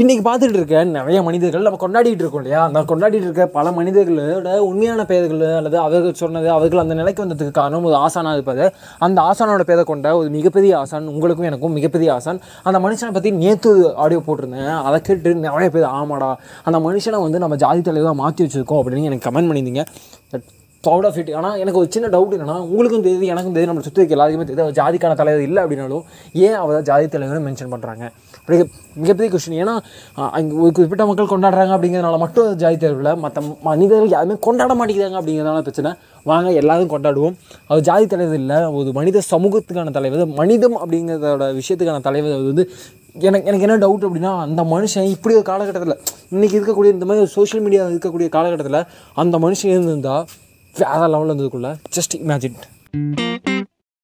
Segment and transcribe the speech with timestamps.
[0.00, 2.60] இன்றைக்கி பார்த்துட்டு இருக்க நிறைய மனிதர்கள் நம்ம கொண்டாடிட்டு இருக்கோம் இல்லையா?
[2.66, 7.86] அந்த கொண்டாடிட்டு இருக்க பல மனிதர்களோட உண்மையான பெயர்கள் அல்லது அவர்கள் சொன்னது அவர்கள் அந்த நிலைக்கு வந்ததுக்கு காரணம்
[7.90, 8.66] ஒரு ஆசானாக இருப்பது
[9.06, 12.38] அந்த ஆசானோட பேரை கொண்ட ஒரு மிகப்பெரிய ஆசான் உங்களுக்கும் எனக்கும் மிகப்பெரிய ஆசான்.
[12.68, 13.72] அந்த மனுஷனை பற்றி நேற்று
[14.04, 14.70] ஆடியோ போட்டிருந்தேன்.
[14.86, 16.30] அதை கேட்டு நிறைய பேர் ஆமாடா
[16.68, 19.84] அந்த மனுஷனை வந்து நம்ம ஜாதி தலைவராக மாற்றி வச்சுருக்கோம் அப்படின்னு எனக்கு கமெண்ட் பண்ணியிருந்தீங்க.
[20.84, 24.00] ப்ரௌட் ஆஃப் இட் ஆனால் எனக்கு ஒரு சின்ன டவுட் என்னன்னா உங்களுக்கும் தெரியுது எனக்கும் தெரியுது நம்ம சுற்றி
[24.00, 28.04] இருக்க எல்லாருக்குமே தெரியுது ஜாதிக்கான தலைவர் இல்லை அப்படின்னாலும் ஏன் அவர் ஜாதி தலைவர்னு மென்ஷன் பண்ணுறாங்க
[28.46, 28.60] மிக
[28.96, 29.74] மிகப்பெரிய கொஸ்டின் ஏன்னா
[30.32, 35.18] அங்கே ஒரு குறிப்பிட்ட மக்கள் கொண்டாடுறாங்க அப்படிங்கிறதுனால மட்டும் அது ஜாதி தேர்வில் மற்ற மனிதர்கள் யாருமே கொண்டாட மாட்டேங்கிறாங்க
[35.20, 35.92] அப்படிங்கிறதுனால பிரச்சனை.
[36.26, 37.34] வாங்க எல்லாரும் கொண்டாடுவோம்.
[37.66, 42.64] அவர் ஜாதி தலைவர் இல்லை ஒரு மனித சமூகத்துக்கான தலைவர் மனிதம் அப்படிங்கிறதோட விஷயத்துக்கான தலைவர் அது வந்து
[43.18, 45.96] எனக்கு எனக்கு என்ன டவுட் அப்படின்னா அந்த மனுஷன் இப்படி ஒரு காலகட்டத்தில்
[46.32, 48.80] இன்றைக்கி இருக்கக்கூடிய இந்த மாதிரி சோஷியல் மீடியாவில் இருக்கக்கூடிய காலகட்டத்தில்
[49.14, 50.26] அந்த மனுஷன் இருந்திருந்தால்
[50.80, 52.58] வேறு லெவலில் இருந்ததுக்குள்ளே ஜஸ்ட் இமேஜின்